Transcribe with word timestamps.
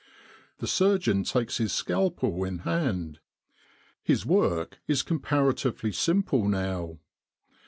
The 0.57 0.65
surgeon 0.65 1.23
takes 1.23 1.59
his 1.59 1.71
scalpel 1.71 2.43
in 2.43 2.57
hand. 2.65 3.19
His 4.01 4.25
work 4.25 4.79
is 4.87 5.03
comparatively 5.03 5.91
simple 5.91 6.47
now. 6.47 6.97